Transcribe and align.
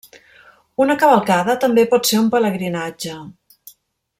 Una 0.85 0.95
cavalcada 1.03 1.57
també 1.65 1.85
pot 1.91 2.09
ser 2.13 2.21
un 2.23 2.33
pelegrinatge. 2.37 3.19